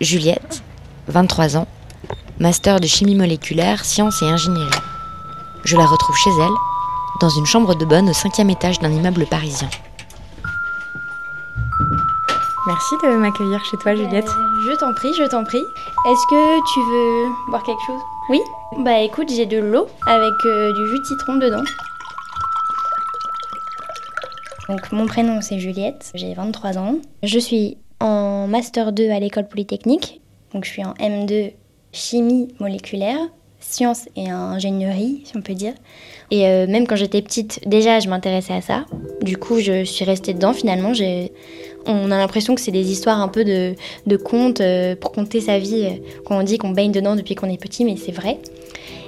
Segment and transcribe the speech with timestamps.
[0.00, 0.62] Juliette,
[1.08, 1.66] 23 ans,
[2.38, 4.70] master de chimie moléculaire, sciences et ingénierie.
[5.64, 6.54] Je la retrouve chez elle,
[7.20, 9.68] dans une chambre de bonne au cinquième étage d'un immeuble parisien.
[12.66, 14.28] Merci de m'accueillir chez toi, Juliette.
[14.28, 15.64] Euh, je t'en prie, je t'en prie.
[16.06, 18.00] Est-ce que tu veux boire quelque chose?
[18.28, 18.40] Oui
[18.78, 21.64] Bah écoute, j'ai de l'eau avec euh, du jus de citron dedans.
[24.68, 26.96] Donc mon prénom c'est Juliette, j'ai 23 ans.
[27.24, 30.20] Je suis en master 2 à l'école polytechnique.
[30.52, 31.52] Donc je suis en M2
[31.92, 33.18] chimie moléculaire,
[33.60, 35.74] sciences et ingénierie, si on peut dire.
[36.30, 38.84] Et euh, même quand j'étais petite, déjà je m'intéressais à ça.
[39.22, 40.92] Du coup, je suis restée dedans finalement.
[41.86, 43.74] On a l'impression que c'est des histoires un peu de,
[44.06, 45.84] de contes euh, pour compter sa vie.
[45.84, 48.38] Euh, quand on dit qu'on baigne dedans depuis qu'on est petit, mais c'est vrai.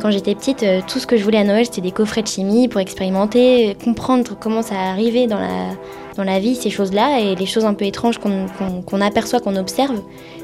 [0.00, 2.68] Quand j'étais petite, tout ce que je voulais à Noël, c'était des coffrets de chimie
[2.68, 5.70] pour expérimenter, comprendre comment ça arrivait dans la,
[6.18, 10.02] dans la vie, ces choses-là, et les choses un peu étranges qu'on aperçoit, qu'on observe,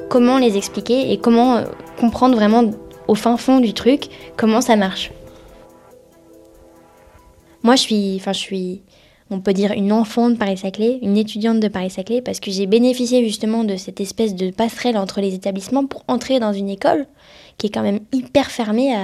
[0.09, 1.65] comment les expliquer et comment euh,
[1.99, 2.71] comprendre vraiment
[3.09, 5.11] au fin fond du truc comment ça marche.
[7.65, 8.83] Moi, je suis, enfin, je suis,
[9.31, 13.25] on peut dire une enfant de Paris-Saclay, une étudiante de Paris-Saclay, parce que j'ai bénéficié
[13.25, 17.07] justement de cette espèce de passerelle entre les établissements pour entrer dans une école
[17.59, 18.95] qui est quand même hyper fermée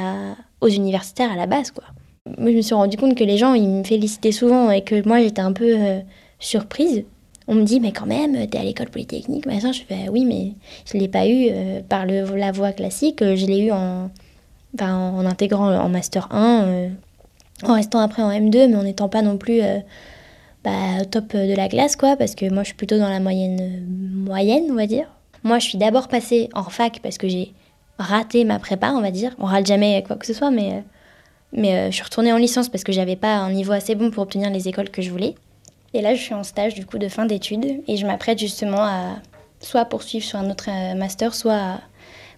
[0.61, 1.85] aux universitaires à la base, quoi.
[2.27, 5.21] Je me suis rendu compte que les gens, ils me félicitaient souvent et que moi,
[5.21, 6.01] j'étais un peu euh,
[6.41, 7.05] surprise.
[7.47, 9.73] On me dit, mais quand même, t'es à l'école polytechnique, machin.
[9.73, 10.53] Je fais, oui, mais
[10.85, 13.19] je ne l'ai pas eu euh, par le, la voie classique.
[13.21, 14.11] Je l'ai eu en,
[14.81, 16.89] en intégrant en Master 1, euh,
[17.65, 19.79] en restant après en M2, mais en n'étant pas non plus euh,
[20.65, 23.85] bah, top de la classe, quoi, parce que moi, je suis plutôt dans la moyenne,
[23.89, 25.09] moyenne, on va dire.
[25.43, 27.53] Moi, je suis d'abord passée en fac parce que j'ai
[27.99, 29.35] raté ma prépa, on va dire.
[29.39, 30.85] On rate jamais quoi que ce soit, mais,
[31.53, 34.23] mais je suis retournée en licence parce que j'avais pas un niveau assez bon pour
[34.23, 35.35] obtenir les écoles que je voulais.
[35.93, 38.83] Et là, je suis en stage du coup de fin d'études et je m'apprête justement
[38.83, 39.17] à
[39.61, 41.81] soit poursuivre sur un autre euh, master, soit à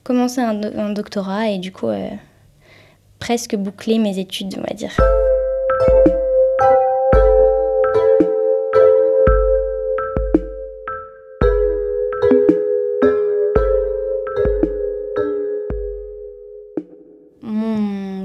[0.05, 2.09] commencer un, doctorat et du coup euh,
[3.19, 4.97] presque boucler mes études, on va dire.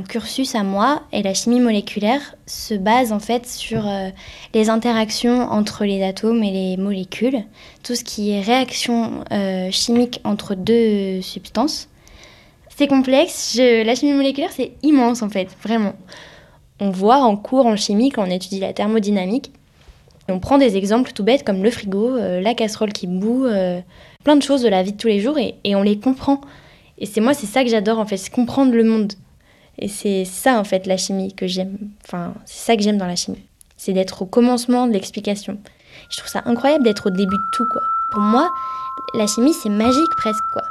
[0.08, 4.10] cursus à moi et la chimie moléculaire se base en fait sur euh,
[4.54, 7.44] les interactions entre les atomes et les molécules,
[7.84, 11.90] tout ce qui est réaction euh, chimique entre deux substances.
[12.76, 15.94] C'est complexe, la chimie moléculaire c'est immense en fait, vraiment.
[16.80, 19.52] On voit en cours en chimie quand on étudie la thermodynamique,
[20.30, 23.48] on prend des exemples tout bêtes comme le frigo, euh, la casserole qui boue,
[24.24, 26.42] plein de choses de la vie de tous les jours et, et on les comprend.
[27.00, 29.14] Et c'est moi, c'est ça que j'adore en fait, c'est comprendre le monde.
[29.80, 31.78] Et c'est ça, en fait, la chimie que j'aime.
[32.06, 33.44] Enfin, c'est ça que j'aime dans la chimie.
[33.78, 35.58] C'est d'être au commencement de l'explication.
[36.10, 37.82] Je trouve ça incroyable d'être au début de tout, quoi.
[38.12, 38.50] Pour moi,
[39.14, 40.64] la chimie, c'est magique presque, quoi.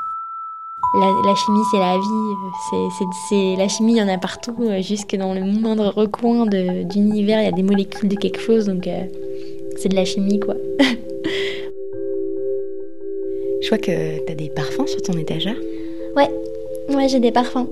[0.94, 2.06] La, chimie, c'est la vie.
[3.28, 7.40] C'est, la chimie, il y en a partout, euh, jusque dans le moindre recoin d'univers,
[7.40, 9.02] il y a des molécules de quelque chose, donc euh,
[9.76, 10.54] c'est de la chimie, quoi.
[13.62, 15.56] Je vois que t'as des parfums sur ton étagère.
[16.14, 16.30] Ouais,
[16.94, 17.66] ouais, j'ai des parfums.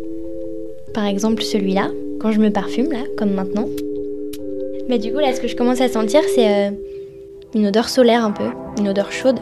[0.94, 1.90] Par exemple celui-là,
[2.20, 3.66] quand je me parfume là, comme maintenant.
[4.88, 6.70] Mais du coup là, ce que je commence à sentir, c'est euh,
[7.54, 9.40] une odeur solaire un peu, une odeur chaude.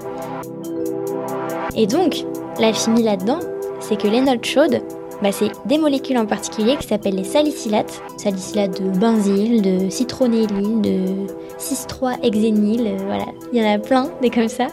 [1.76, 2.24] Et donc,
[2.58, 3.40] la chimie là-dedans,
[3.80, 4.80] c'est que les notes chaudes,
[5.22, 8.00] bah, c'est des molécules en particulier qui s'appellent les salicylates.
[8.16, 11.26] Salicylates de benzyle, de citronellyle, de
[11.58, 13.26] 6,3-hexényl, euh, voilà.
[13.52, 14.68] Il y en a plein, des comme ça.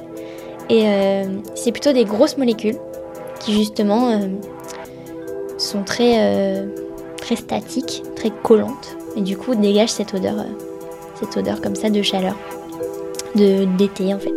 [0.69, 1.25] Et euh,
[1.55, 2.77] c'est plutôt des grosses molécules
[3.41, 4.19] qui justement
[5.59, 6.65] sont très, euh,
[7.17, 10.45] très statiques, très collantes, et du coup dégagent cette odeur, euh,
[11.19, 12.35] cette odeur comme ça de chaleur,
[13.35, 14.33] de d'été en fait.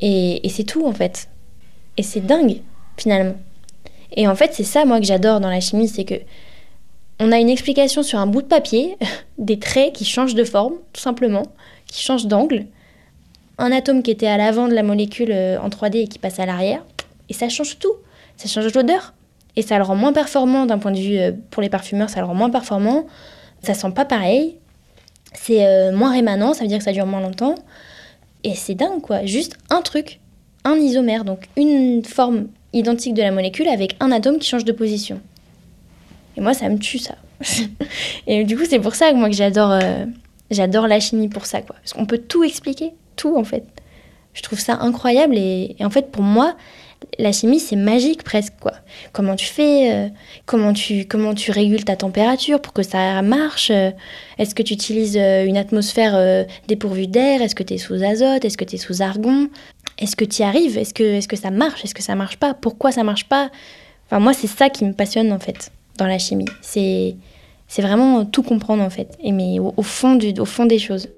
[0.00, 1.28] Et, et c'est tout en fait.
[1.96, 2.60] Et c'est dingue
[2.96, 3.36] finalement.
[4.14, 6.16] Et en fait, c'est ça moi que j'adore dans la chimie, c'est que
[7.20, 8.96] on a une explication sur un bout de papier,
[9.38, 11.44] des traits qui changent de forme, tout simplement,
[11.86, 12.66] qui changent d'angle.
[13.58, 16.40] Un atome qui était à l'avant de la molécule euh, en 3D et qui passe
[16.40, 16.84] à l'arrière,
[17.28, 17.94] et ça change tout
[18.36, 19.14] ça change l'odeur.
[19.56, 22.20] Et ça le rend moins performant d'un point de vue, euh, pour les parfumeurs, ça
[22.20, 23.06] le rend moins performant.
[23.62, 24.56] Ça sent pas pareil.
[25.34, 27.54] C'est euh, moins rémanent, ça veut dire que ça dure moins longtemps.
[28.44, 29.24] Et c'est dingue, quoi.
[29.24, 30.20] Juste un truc,
[30.64, 34.72] un isomère, donc une forme identique de la molécule avec un atome qui change de
[34.72, 35.20] position.
[36.36, 37.14] Et moi, ça me tue, ça.
[38.26, 40.06] et du coup, c'est pour ça que moi que j'adore, euh,
[40.50, 41.76] j'adore la chimie pour ça, quoi.
[41.76, 43.64] Parce qu'on peut tout expliquer, tout en fait.
[44.34, 46.56] Je trouve ça incroyable et en fait, pour moi,
[47.18, 48.72] la chimie, c'est magique presque, quoi.
[49.12, 50.08] Comment tu fais euh,
[50.46, 53.90] comment, tu, comment tu régules ta température pour que ça marche euh,
[54.38, 58.44] Est-ce que tu utilises euh, une atmosphère dépourvue d'air Est-ce que tu es sous azote
[58.44, 59.48] Est-ce que tu es sous argon
[59.98, 62.38] est-ce que tu y arrives Est-ce que, est que ça marche Est-ce que ça marche
[62.38, 63.50] pas Pourquoi ça marche pas?
[64.06, 66.48] Enfin, moi, c'est ça qui me passionne en fait dans la chimie.
[66.60, 67.14] C'est,
[67.68, 71.08] c'est vraiment tout comprendre en fait, et mais au, fond du, au fond des choses.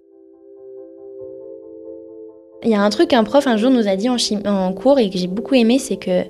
[2.64, 4.72] Il y a un truc qu'un prof un jour nous a dit en, chimie, en
[4.72, 6.22] cours et que j'ai beaucoup aimé, c'est que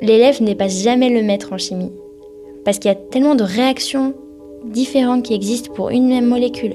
[0.00, 1.90] l'élève n'est pas jamais le maître en chimie.
[2.64, 4.14] Parce qu'il y a tellement de réactions
[4.64, 6.74] différentes qui existent pour une même molécule.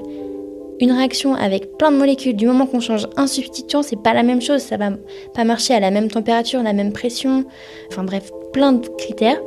[0.81, 4.22] Une réaction avec plein de molécules, du moment qu'on change un substituant, c'est pas la
[4.22, 4.92] même chose, ça va
[5.34, 7.46] pas marcher à la même température, la même pression,
[7.90, 9.42] enfin bref, plein de critères.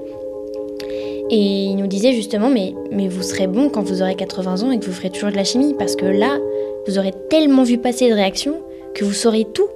[1.29, 4.71] Et il nous disait justement, mais, mais vous serez bon quand vous aurez 80 ans
[4.73, 6.39] et que vous ferez toujours de la chimie, parce que là,
[6.89, 8.57] vous aurez tellement vu passer de réactions
[8.95, 9.69] que vous saurez tout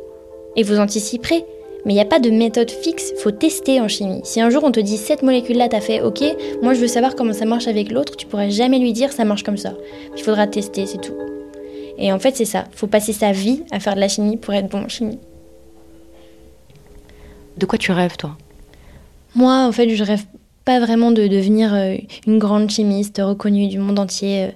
[0.56, 1.44] et vous anticiperez.
[1.84, 4.22] Mais il n'y a pas de méthode fixe, faut tester en chimie.
[4.24, 6.22] Si un jour on te dit cette molécule-là, t'as fait OK,
[6.62, 9.24] moi je veux savoir comment ça marche avec l'autre, tu pourrais jamais lui dire ça
[9.24, 9.74] marche comme ça.
[10.16, 11.14] Il faudra tester, c'est tout.
[11.98, 12.64] Et en fait, c'est ça.
[12.72, 15.18] Faut passer sa vie à faire de la chimie pour être bon en chimie.
[17.56, 18.36] De quoi tu rêves, toi?
[19.34, 20.24] Moi, en fait, je rêve
[20.64, 21.96] pas vraiment de devenir euh,
[22.26, 24.50] une grande chimiste reconnue du monde entier.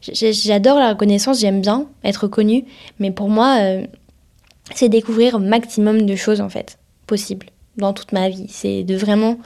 [0.00, 2.64] J'adore la reconnaissance, j'aime bien être reconnue,
[2.98, 3.86] mais pour moi, euh,
[4.74, 7.46] c'est découvrir maximum de choses en fait possibles
[7.76, 8.46] dans toute ma vie.
[8.48, 9.38] C'est de vraiment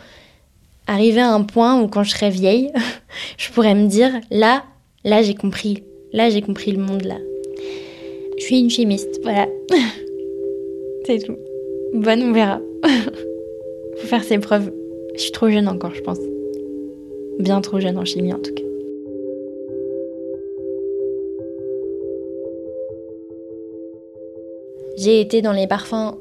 [0.86, 2.72] arriver à un point où quand je serai vieille,
[3.38, 4.64] je pourrais me dire là,
[5.04, 5.82] là j'ai compris,
[6.12, 7.18] là j'ai compris le monde là.
[8.38, 9.46] Je suis une chimiste, voilà.
[11.06, 11.36] c'est tout.
[11.92, 12.60] Bonne, on verra.
[13.98, 14.72] Faut faire ses preuves.
[15.14, 16.18] Je suis trop jeune encore, je pense.
[17.38, 18.69] Bien trop jeune en chimie en tout cas.
[25.00, 26.14] J'ai été dans les parfums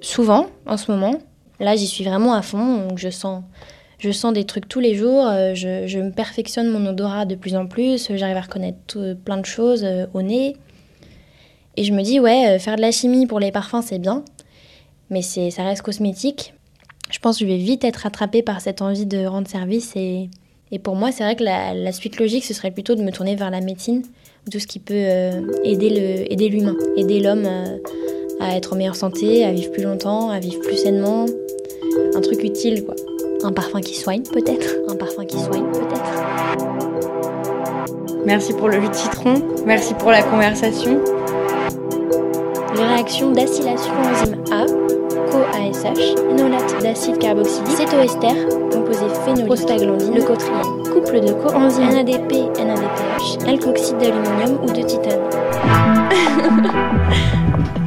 [0.00, 1.18] souvent en ce moment.
[1.58, 2.86] Là, j'y suis vraiment à fond.
[2.86, 3.42] Donc je sens,
[3.98, 5.26] je sens des trucs tous les jours.
[5.26, 8.12] Euh, je, me perfectionne mon odorat de plus en plus.
[8.14, 10.56] J'arrive à reconnaître plein de choses euh, au nez.
[11.76, 14.22] Et je me dis, ouais, euh, faire de la chimie pour les parfums, c'est bien.
[15.10, 16.54] Mais c'est, ça reste cosmétique.
[17.10, 19.96] Je pense que je vais vite être rattrapée par cette envie de rendre service.
[19.96, 20.30] Et,
[20.70, 23.34] et pour moi, c'est vrai que la, suite logique, ce serait plutôt de me tourner
[23.34, 24.02] vers la médecine
[24.50, 27.78] tout ce qui peut euh, aider, le, aider l'humain, aider l'homme euh,
[28.40, 31.26] à être en meilleure santé, à vivre plus longtemps, à vivre plus sainement.
[32.14, 32.94] Un truc utile, quoi.
[33.42, 34.76] Un parfum qui soigne, peut-être.
[34.88, 36.04] Un parfum qui soigne, peut-être.
[38.24, 39.34] Merci pour le jus de citron.
[39.64, 41.00] Merci pour la conversation.
[42.76, 44.66] Les réactions d'acylation enzyme A,
[45.30, 53.98] CoASH, enolate d'acide carboxylique, cétoester, composé phénolique, prostaglandine, leucotriène, couple de coenzymes NADP, NADPH, alkoxyde
[53.98, 55.20] d'aluminium ou de titane.